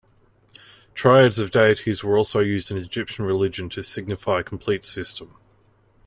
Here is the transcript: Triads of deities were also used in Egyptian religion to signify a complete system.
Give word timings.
Triads 0.95 1.37
of 1.37 1.51
deities 1.51 2.03
were 2.03 2.17
also 2.17 2.39
used 2.39 2.71
in 2.71 2.77
Egyptian 2.77 3.23
religion 3.23 3.69
to 3.69 3.83
signify 3.83 4.39
a 4.39 4.43
complete 4.43 4.83
system. 4.83 5.35